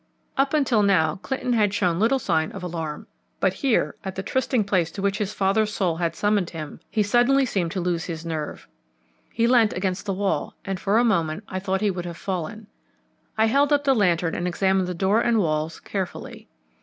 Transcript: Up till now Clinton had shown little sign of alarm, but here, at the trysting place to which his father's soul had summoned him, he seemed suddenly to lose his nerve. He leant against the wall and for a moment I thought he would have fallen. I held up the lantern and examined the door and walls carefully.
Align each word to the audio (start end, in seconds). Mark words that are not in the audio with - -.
Up 0.35 0.55
till 0.65 0.81
now 0.81 1.17
Clinton 1.21 1.53
had 1.53 1.75
shown 1.75 1.99
little 1.99 2.17
sign 2.17 2.51
of 2.53 2.63
alarm, 2.63 3.05
but 3.39 3.53
here, 3.53 3.93
at 4.03 4.15
the 4.15 4.23
trysting 4.23 4.63
place 4.63 4.89
to 4.89 4.99
which 4.99 5.19
his 5.19 5.31
father's 5.31 5.71
soul 5.71 5.97
had 5.97 6.15
summoned 6.15 6.49
him, 6.49 6.79
he 6.89 7.03
seemed 7.03 7.11
suddenly 7.11 7.45
to 7.45 7.79
lose 7.79 8.05
his 8.05 8.25
nerve. 8.25 8.67
He 9.31 9.45
leant 9.45 9.73
against 9.73 10.07
the 10.07 10.13
wall 10.13 10.55
and 10.65 10.79
for 10.79 10.97
a 10.97 11.03
moment 11.03 11.43
I 11.47 11.59
thought 11.59 11.81
he 11.81 11.91
would 11.91 12.05
have 12.05 12.17
fallen. 12.17 12.65
I 13.37 13.45
held 13.45 13.71
up 13.71 13.83
the 13.83 13.93
lantern 13.93 14.33
and 14.33 14.47
examined 14.47 14.87
the 14.87 14.95
door 14.95 15.21
and 15.21 15.37
walls 15.37 15.79
carefully. 15.79 16.49